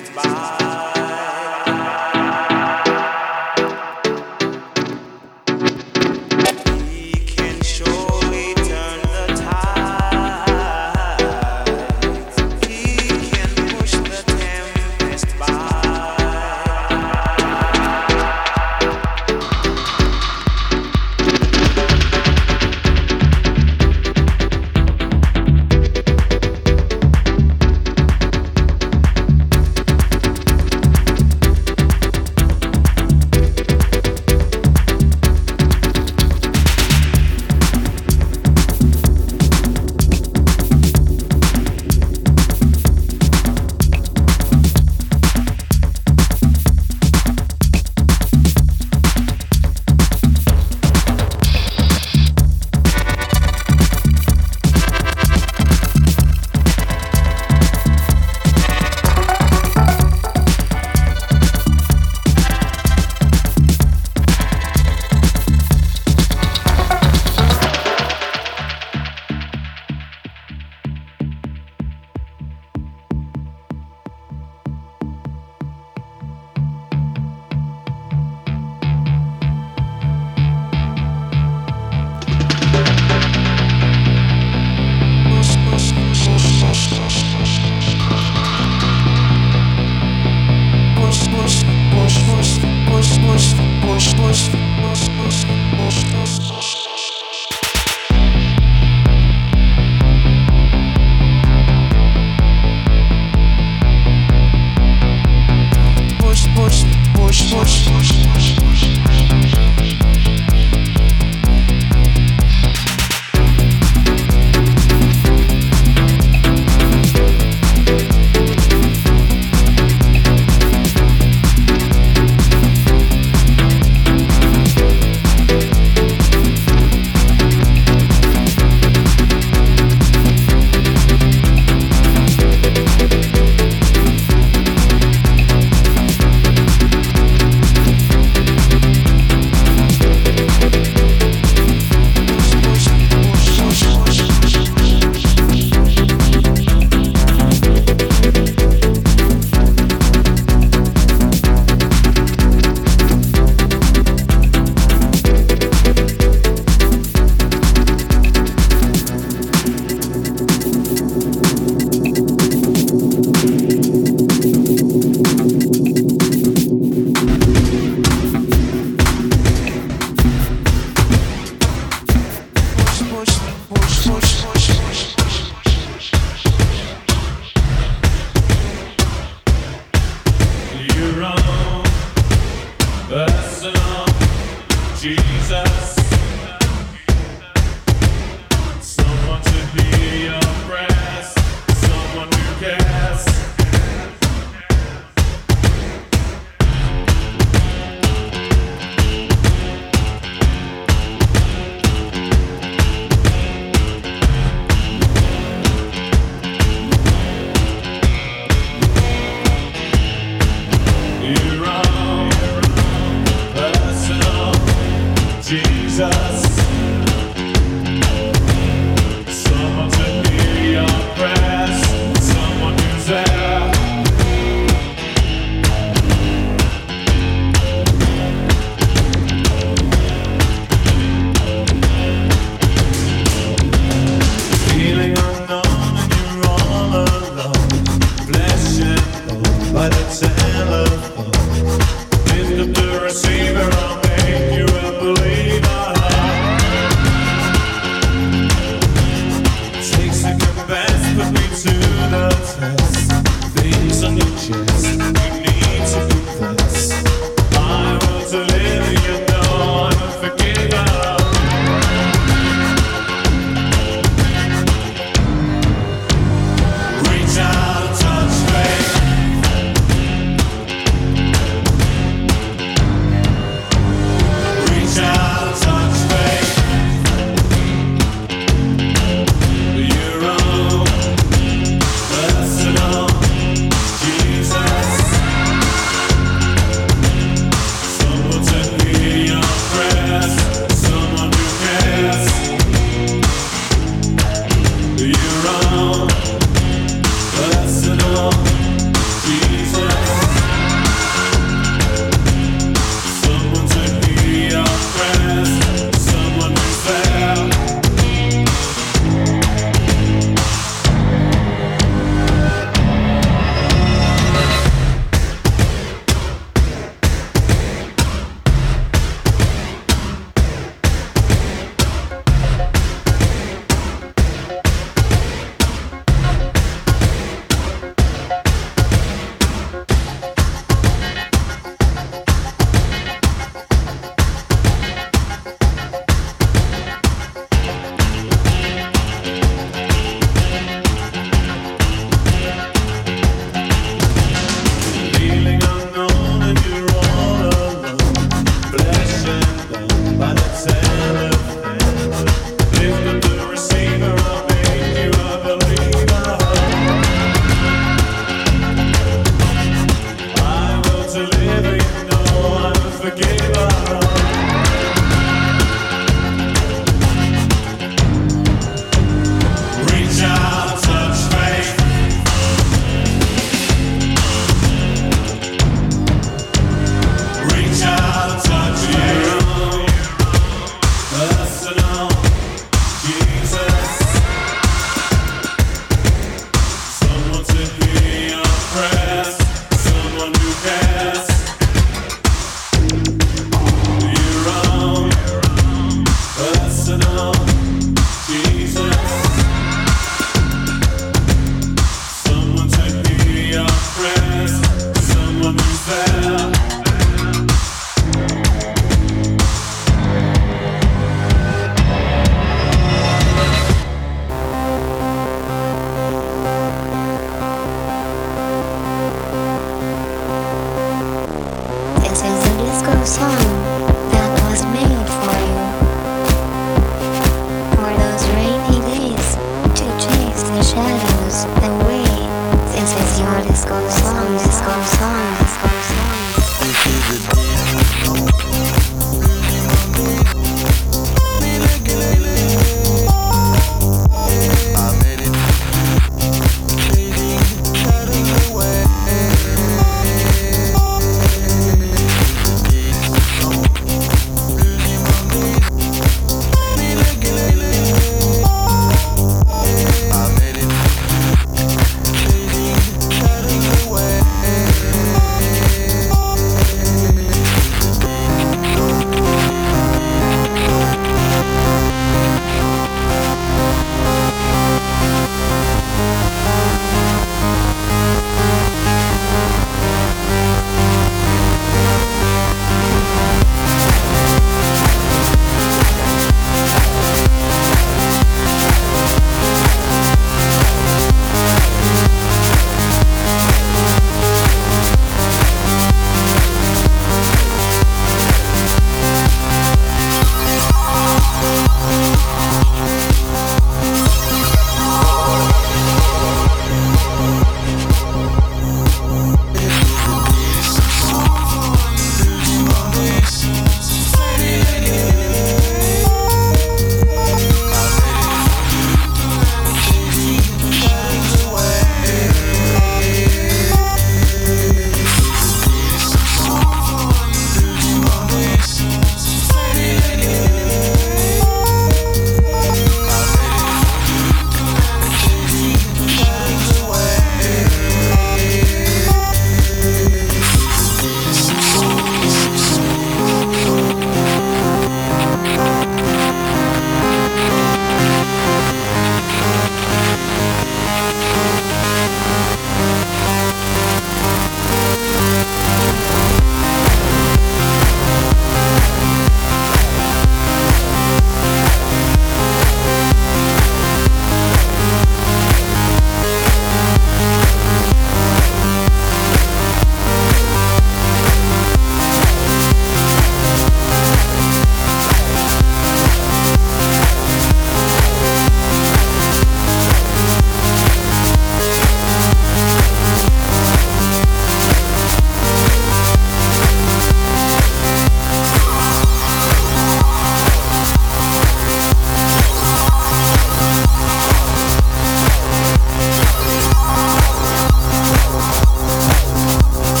[0.00, 0.14] best.
[0.14, 0.33] Bye.